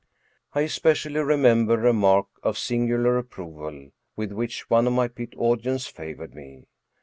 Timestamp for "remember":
1.19-1.85